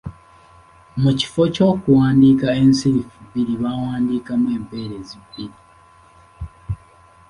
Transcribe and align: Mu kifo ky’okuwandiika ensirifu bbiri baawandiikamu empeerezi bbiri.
Mu 1.01 1.11
kifo 1.19 1.41
ky’okuwandiika 1.55 2.47
ensirifu 2.61 3.17
bbiri 3.27 3.53
baawandiikamu 3.61 4.47
empeerezi 4.57 5.15
bbiri. 5.23 5.57